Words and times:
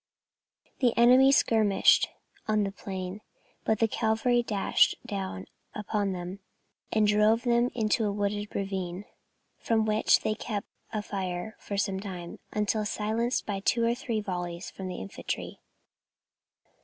The 0.79 0.97
enemy 0.97 1.31
skirmished 1.31 2.09
on 2.47 2.63
the 2.63 2.71
plain, 2.71 3.21
but 3.63 3.77
the 3.77 3.87
Cavalry 3.87 4.41
dashed 4.41 4.95
down 5.05 5.45
upon 5.75 6.11
them 6.11 6.39
and 6.91 7.05
drove 7.05 7.43
them 7.43 7.69
into 7.75 8.05
a 8.05 8.11
wooded 8.11 8.55
ravine, 8.55 9.05
from 9.59 9.85
which 9.85 10.21
they 10.21 10.33
kept 10.33 10.65
up 10.91 11.03
a 11.03 11.03
fire 11.07 11.55
for 11.59 11.77
some 11.77 11.99
time, 11.99 12.39
until 12.51 12.83
silenced 12.83 13.45
by 13.45 13.59
two 13.59 13.83
or 13.85 13.93
three 13.93 14.21
volleys 14.21 14.71
from 14.71 14.87
the 14.87 14.95
Infantry. 14.97 15.59